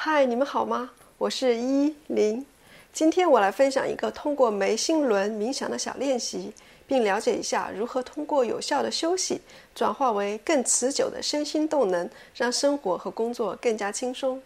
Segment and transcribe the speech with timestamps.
[0.00, 0.92] 嗨，你们好吗？
[1.18, 2.46] 我是依林。
[2.92, 6.52] 今天我来分享一个通过眉心轮冥想的小练习，
[6.86, 9.40] 并了解一下如何通过有效的休息，
[9.74, 14.40] 转化为更持久的身心动能，让生活和工作更加轻松。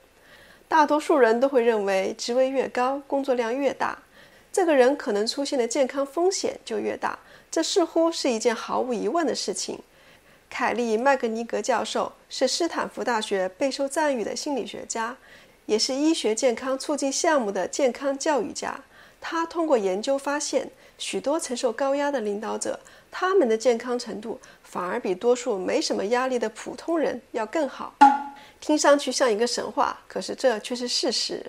[0.68, 3.98] 大多数人都会认为，职位越高，工作量越大，
[4.50, 7.18] 这个人可能出现的健康风险就越大。
[7.50, 9.78] 这似乎是一件毫无疑问的事情。
[10.48, 15.16] 凯利·麦格尼格教授是斯坦福大学备受赞誉的心理学家，
[15.66, 18.80] 也是医学健康促进项目的健康教育家。
[19.20, 22.80] 他通过研究发现，许多承受高压的领导者，
[23.10, 27.94] 他们的健康程度反而比多数没什么压力的普通人要更好。
[28.60, 31.44] 听上去像一个神话，可是这却是事实。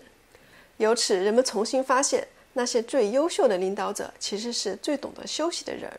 [0.78, 5.92] 由此，人们重新发现，那些最优秀的领导者其实是最懂得休息的人。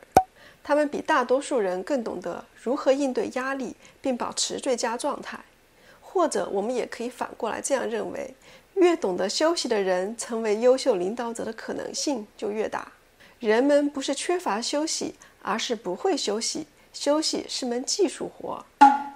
[0.62, 5.38] 他们比大多数人更懂得如何应对压力，并保持最佳状态。
[6.14, 8.32] 或者，我们也可以反过来这样认为：
[8.74, 12.92] 越懂得休息的人，成为优秀领导者的可能性就越大。
[13.40, 16.68] 人们不是缺乏休息，而是不会休息。
[16.92, 18.64] 休息是门技术活。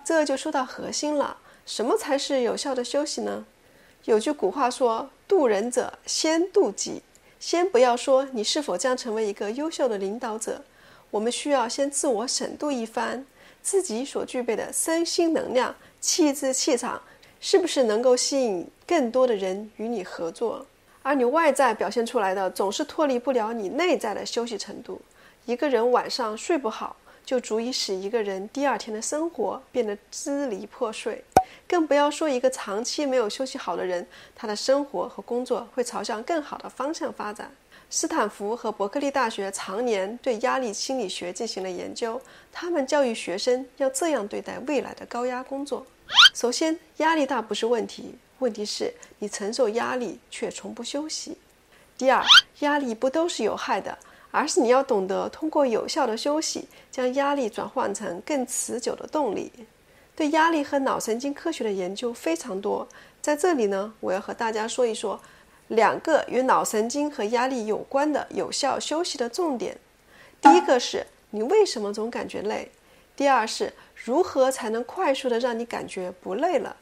[0.05, 3.47] 这就说到核心了：什么才是有效的休息呢？
[4.05, 7.03] 有句古话说：“渡人者先渡己。”
[7.39, 10.65] 先不要说你是否将成为一个优秀的领导者。
[11.13, 13.25] 我们需要先自我审度一番，
[13.63, 17.01] 自己所具备的身心能量、气质、气场，
[17.41, 20.65] 是不是能够吸引更多的人与你合作？
[21.03, 25.01] 而你外在表现出来的，总是脱离不了你内在的休息程度。
[25.47, 31.25] 一个人晚上睡不好，就足以使一个人第二天的生活变得支离破碎。
[31.67, 37.51] 更不要说一个长期没有休息好的人，他的生活和工作会朝向更好的方向发展。
[37.91, 42.21] 斯坦福和伯克利大学常年对压力心理学进行了研究。
[42.53, 45.87] 他们教育学生要这样对待未来的高压工作：
[46.35, 51.33] 首先，压力大不是问题，问题是你承受压力却从不休息；
[51.97, 52.23] 第二，
[52.59, 53.97] 压力不都是有害的，
[54.31, 59.51] 而是你要懂得通过有效的休息，将压力转换成更持久的动力。
[60.19, 62.89] 对压力和脑神经科学的研究非常多，
[63.23, 65.21] 在这里呢，我要和大家说一说。
[65.69, 69.79] 两个与脑神经和压力有关的有效休息的重点，
[70.41, 72.73] 第一个是你为什么总感觉累，
[73.15, 76.75] 第二是如何才能快速的让你感觉不累了。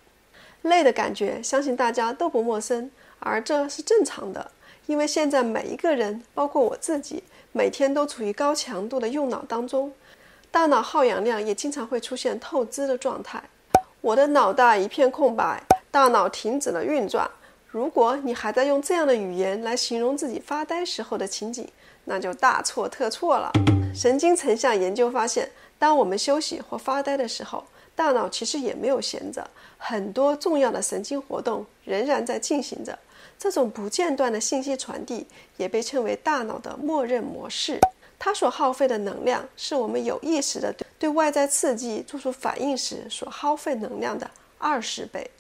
[0.63, 4.51] 累的感觉，相信大家都不陌生，而这是正常的，
[4.87, 7.23] 因为现在每一个人，包括我自己，
[7.53, 9.93] 每天都处于高强度的用脑当中，
[10.51, 13.43] 大脑耗氧量也经常会出现透支的状态。
[14.01, 17.31] 我的脑袋一片空白，大脑停止了运转。
[17.69, 21.69] 如果你还在用这样的语言来形容自己发呆时候的情景，
[22.05, 23.53] 那就大错特错了。
[23.95, 27.65] 神经成像研究发现，当我们休息或发呆的时候，
[27.95, 29.47] 大脑其实也没有闲着，
[29.77, 32.99] 很多重要的神经活动仍然在进行着。
[33.39, 35.27] 这种不间断的信息传递
[35.59, 37.79] 也被称为大脑的默认模式。
[38.19, 45.31] 它所耗费的能量，是我们有意识的对外在刺激做出反应时所耗费能量的二十倍。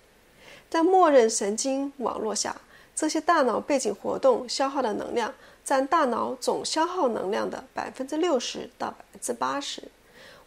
[0.68, 2.54] 在默认神经网络下，
[2.94, 5.32] 这些大脑背景活动消耗的能量
[5.64, 9.82] 占大脑总消耗能量的百分之六十到百分之八十。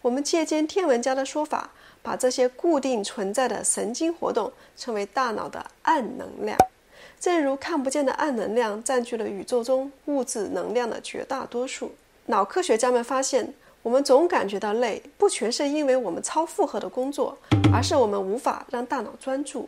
[0.02, 6.58] 我们借鉴天文家的说法，把这些固定存在的神经活动称为大脑的暗能量。
[7.20, 11.92] 正如看不见的暗能量占据了宇宙中物质能量的绝大多数。
[12.30, 17.36] 脑科学家们发现，我们总感觉到累，不全是因为我们超负荷的工作，
[17.74, 19.68] 而是我们无法让大脑专注。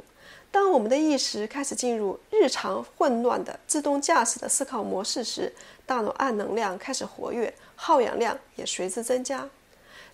[0.51, 5.51] 当我们的意识开始进入日常混乱的自动驾驶的思考模式时，
[5.87, 9.49] 大脑暗能量开始活跃，耗氧量也随之增加。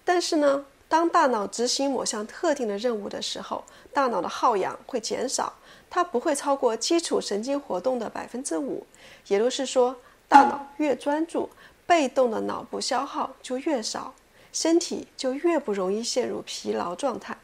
[0.05, 5.51] 但是呢，当大脑执行某项特定的任务的时候，大脑的耗氧会减少，
[5.89, 8.87] 它不会超过基础神经活动的百分之五。
[9.27, 9.97] 也就是说，
[10.29, 11.49] 大脑越专注，
[11.87, 14.13] 被动的脑部消耗就越少，
[14.53, 17.35] 身体就越不容易陷入疲劳状态。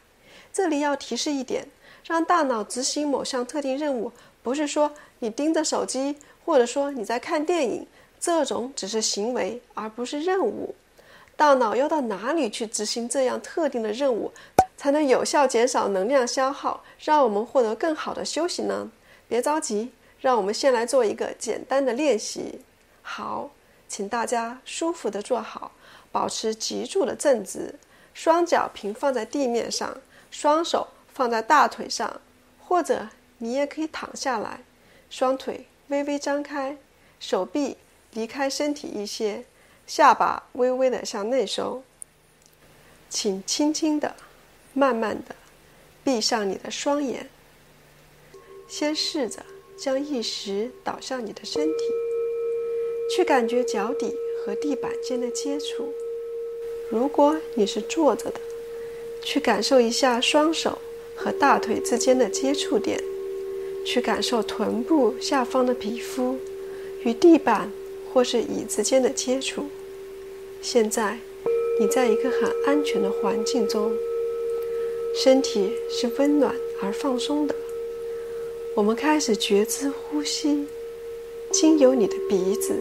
[0.52, 1.66] 这里要提示一点。
[2.06, 4.12] 让大脑执行某项特定任务，
[4.42, 7.86] 不是说你盯着手机，或者说你在看电影，
[8.20, 10.74] 这种只是行为，而不是任务。
[11.34, 14.30] 大脑要到哪里去执行这样特定的任务，
[14.76, 18.90] 才能有效减少能量消耗，让我们获得更好的休息呢？
[19.26, 22.60] 别着急，让我们先来做一个简单的练习。
[23.00, 23.50] 好，
[23.94, 25.70] 请大家舒服的坐好，
[26.10, 27.78] 保持脊柱的正直，
[28.12, 30.00] 双脚平放在地面上，
[30.32, 30.88] 双手。
[31.12, 32.20] 放在大腿上，
[32.58, 33.08] 或者
[33.38, 34.64] 你也可以躺下来，
[35.08, 36.76] 双腿微微张开，
[37.20, 37.76] 手臂
[38.10, 39.44] 离开身体一些，
[39.86, 41.84] 下巴微微的向内收。
[43.08, 44.16] 请轻轻的、
[44.72, 45.36] 慢慢的
[46.02, 47.30] 闭上你的双眼，
[48.66, 49.46] 先试着
[49.78, 51.84] 将意识导向你的身体，
[53.10, 54.14] 去感觉脚底
[54.44, 55.92] 和地板间的接触。
[56.88, 58.40] 如果你是坐着的，
[59.22, 60.78] 去感受一下双手
[61.14, 63.02] 和大腿之间的接触点，
[63.84, 66.38] 去感受臀部下方的皮肤
[67.02, 67.72] 与地板
[68.12, 69.66] 或是椅子间的接触。
[70.60, 71.18] 现在，
[71.80, 73.92] 你在一个很安全的环境中，
[75.14, 77.54] 身体是温暖而放松的。
[78.74, 80.66] 我们开始觉知呼吸，
[81.50, 82.76] 经由你的鼻子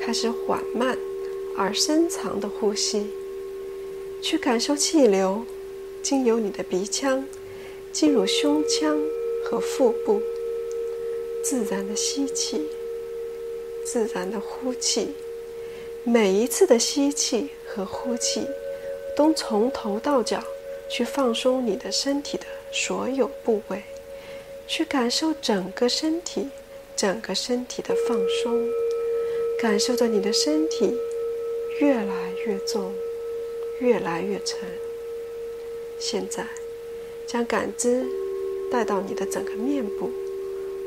[0.00, 0.96] 开始缓慢
[1.56, 3.06] 而深长的呼吸，
[4.22, 5.44] 去感受气流
[6.02, 7.24] 经由你的鼻腔
[7.92, 8.98] 进入胸腔
[9.44, 10.20] 和腹部，
[11.44, 12.62] 自然的吸气，
[13.84, 15.14] 自然的呼气。
[16.02, 18.46] 每一次的吸气和呼气，
[19.14, 20.42] 都从头到脚
[20.90, 23.82] 去放松你的身体的所有部位。
[24.66, 26.48] 去感受整个身体，
[26.96, 28.68] 整个身体的放松，
[29.60, 30.96] 感受着你的身体
[31.80, 32.94] 越来越重，
[33.78, 34.58] 越来越沉。
[35.98, 36.46] 现在，
[37.26, 38.06] 将感知
[38.72, 40.08] 带到你的整个面部，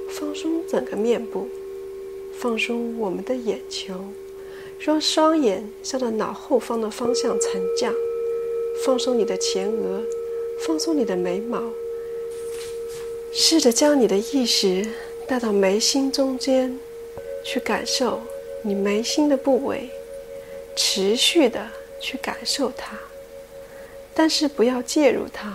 [0.09, 1.47] 放松整个面部，
[2.39, 3.93] 放松我们的眼球，
[4.79, 7.93] 让双眼向着脑后方的方向沉降，
[8.83, 10.01] 放松你的前额，
[10.65, 11.61] 放松你的眉毛。
[13.31, 14.83] 试着将你的意识
[15.27, 16.79] 带到眉心中间，
[17.45, 18.19] 去感受
[18.65, 19.89] 你眉心的部位，
[20.73, 21.67] 持续的
[21.99, 22.97] 去感受它，
[24.13, 25.53] 但是不要介入它，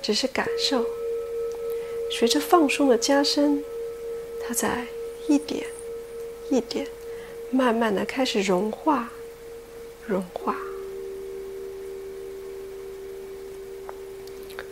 [0.00, 0.84] 只是感受。
[2.12, 3.60] 随着放松的加深，
[4.46, 4.86] 它在
[5.26, 5.66] 一点
[6.48, 6.86] 一点，
[7.50, 9.10] 慢慢的开始融化，
[10.06, 10.56] 融化。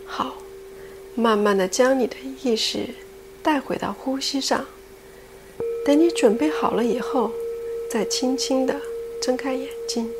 [0.05, 0.37] 好
[1.13, 2.87] 慢慢的将你的意识
[3.43, 4.65] 带回到呼吸上。
[5.85, 7.29] 等你准备好了以后，
[7.87, 8.75] 再轻轻的
[9.21, 10.11] 睁开眼睛。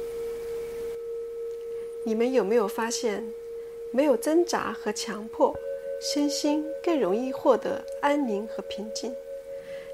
[2.03, 3.33] 你们有没有发现，
[3.89, 5.51] 没有挣扎和强迫，
[5.99, 9.11] 身心更容易获得安宁和平静？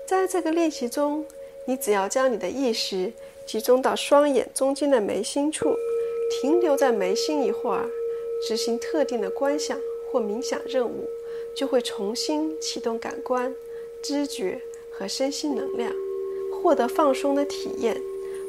[0.06, 1.26] 在这个练习中，
[1.64, 3.14] 你只要将你的意识
[3.48, 5.74] 集中到双眼中间的眉心处，
[6.30, 7.90] 停留在眉心一会儿，
[8.46, 9.80] 执行特定的观想。
[10.12, 11.08] 或冥想任务，
[11.56, 13.56] 就会重新启动感官、
[14.04, 14.62] 知觉
[15.02, 15.92] 和身心能量，
[16.54, 18.00] 获得放松的体验。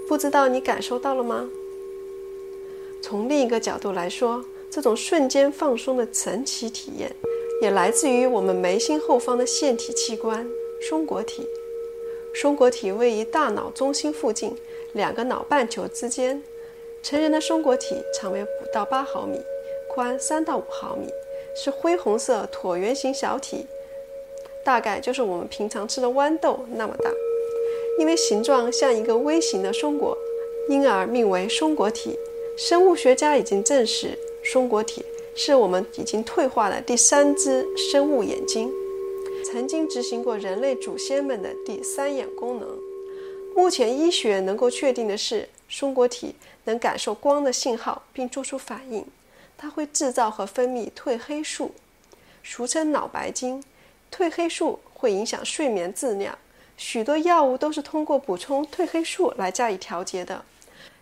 [0.06, 1.48] 不知道你感受到了吗？
[3.00, 7.10] 从另一个角度来说，这种瞬间放松的神奇体验，
[7.62, 10.46] 也来自于我们眉心后方的腺体器官——
[10.86, 11.48] 松果体。
[12.34, 14.54] 松果体位于大脑中心附近
[14.92, 16.42] 两个脑半球之间。
[17.02, 19.40] 成人的松果体长为五到八毫米，
[19.88, 21.06] 宽三到五毫米。
[21.56, 23.66] 是灰红色椭圆形小体，
[24.64, 27.10] 大概就是我们平常吃的豌豆那么大。
[27.98, 30.16] 因为形状像一个微型的松果，
[30.68, 32.18] 因而命为松果体。
[32.56, 35.04] 生物学家已经证实，松果体
[35.34, 38.70] 是我们已经退化的第三只生物眼睛，
[39.44, 42.68] 曾经执行过人类祖先们的第三眼功能。
[43.54, 49.04] 目前医学能够确定的是，松果体能感受光的信号并做出反应。
[49.58, 51.72] 它会制造和分泌褪黑素，
[52.42, 53.62] 俗称脑白金。
[54.12, 56.36] 褪黑素会影响睡眠质量，
[56.76, 60.44] 许多药物都是通过补充褪黑素来加以调节的。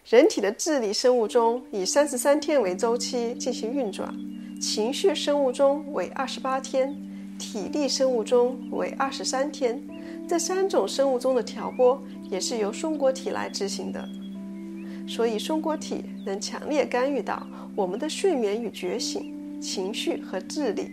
[0.09, 4.15] 人体的智力生物钟以三十三天为周期进行运转，
[4.63, 6.97] 情绪生物钟为二十八天，
[7.37, 9.83] 体力生物钟为二十三天。
[10.29, 12.01] 这三种生物钟的调拨
[12.31, 14.09] 也是由松果体来执行的。
[15.09, 20.93] 所以，松果体能强烈干预到我们的睡眠与觉醒、情绪和智力。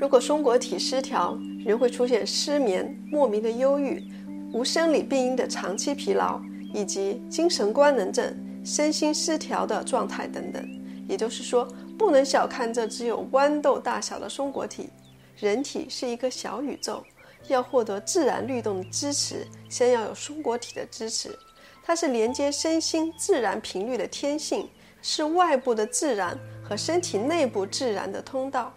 [0.00, 4.02] 如果松果体失调，人会出现失眠、莫名的忧郁、
[4.50, 6.40] 无生理病因的长期疲劳，
[6.72, 10.66] 以及精神官能症、身心失调的状态等等。
[11.06, 14.88] 也就是说，不能小看这只有豌豆大小的松果体。
[15.36, 17.04] 人体是一个小宇宙，
[17.48, 21.38] 要获得自然律动的支持，先要有松果体的支持。
[21.82, 24.66] 它是连接身心自然频率的天性，
[25.02, 28.72] 是外部的自然和身体内部自然的通道。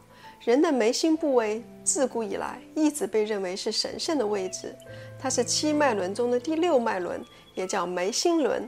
[0.45, 4.75] 人的眉心部位自古以来一直被认为是神圣的位置，
[5.17, 7.23] 它是七脉轮中的第六脉轮，
[7.55, 8.67] 也叫眉心轮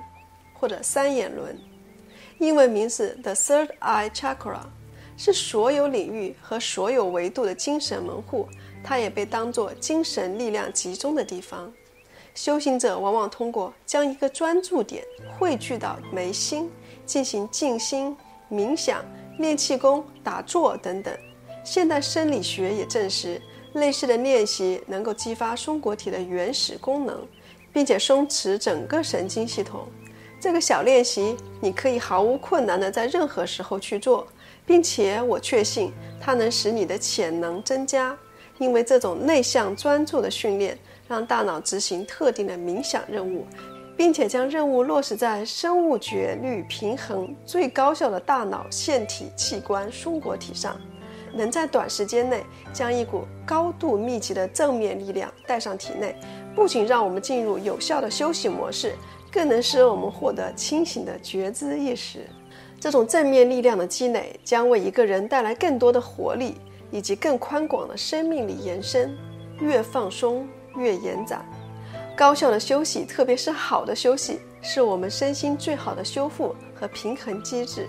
[0.54, 1.58] 或者三眼轮。
[2.40, 4.62] 英文名是 The Third Eye Chakra，
[5.18, 8.48] 是所有领域和所有维度的精神门户。
[8.82, 11.74] 它也被当作精神力量集中的地方。
[12.36, 15.04] 修行者往往通过将一个专注点
[15.38, 16.70] 汇聚到眉心，
[17.06, 18.16] 进行静心、
[18.50, 19.04] 冥想、
[19.40, 21.14] 练气功、打坐等等。
[21.66, 23.42] 现代生理学也证实，
[23.74, 27.28] 类似的练习能够激发松果体的原始功能，
[27.74, 29.88] 并且松弛整个神经系统。
[30.40, 34.28] 这个小练习你可以毫无困难地在任何时候去做，
[34.64, 35.92] 并且我确信
[36.22, 38.16] 它能使你的潜能增加，
[38.60, 43.44] 因为这种内向专注的训练让大脑执行特定的冥想任务，
[43.98, 50.80] 并且将任务落实在生物觉律平衡最高效的大脑腺体器官松果体上。
[51.36, 56.16] 能在短时间内将一股高度密集的正面力量带上体内，
[56.56, 58.96] 不仅让我们进入有效的休息模式，
[59.32, 62.28] 更能使我们获得清醒的觉知意识。
[62.80, 66.56] 这种正面力量的积累将为一个人带来更多的活力
[66.92, 69.16] 以及更宽广的生命力延伸。
[69.62, 71.46] 越放松越延展。
[72.14, 77.88] 高效的休息，特别是好的休息，是我们身心最好的修复和平衡机制。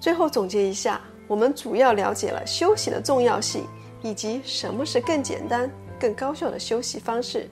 [0.00, 0.98] 最后总结一下。
[1.28, 3.64] 我们主要了解了休息的重要性，
[4.02, 5.70] 以及什么是更简单、
[6.00, 7.48] 更高效的休息方式。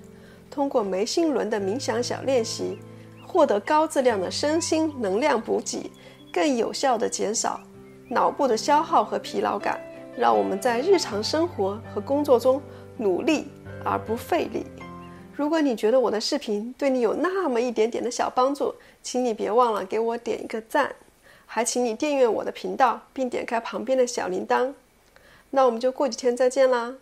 [0.50, 2.78] 通过眉心轮的冥想小练习，
[3.26, 5.90] 获得高质量的身心能量补给，
[6.33, 7.61] 更有效地减少
[8.09, 9.78] 脑部的消耗和疲劳感，
[10.16, 12.62] 让我们在日常生活和工作中
[12.97, 13.49] 努力
[13.85, 14.64] 而不费力。
[15.35, 20.90] 如果你觉得我的视频对你有那么一点点的小帮助，请你别忘了给我点一个赞。
[21.46, 24.74] 还请你订阅我的频道，并点开旁边的小铃铛。
[25.50, 26.96] 那我们就过几天再见啦。